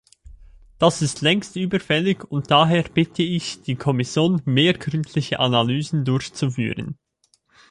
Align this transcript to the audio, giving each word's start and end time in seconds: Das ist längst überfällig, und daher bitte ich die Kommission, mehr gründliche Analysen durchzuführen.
Das 0.79 1.03
ist 1.03 1.21
längst 1.21 1.55
überfällig, 1.55 2.23
und 2.23 2.49
daher 2.49 2.81
bitte 2.91 3.21
ich 3.21 3.61
die 3.61 3.75
Kommission, 3.75 4.41
mehr 4.45 4.73
gründliche 4.73 5.39
Analysen 5.39 6.05
durchzuführen. 6.05 6.97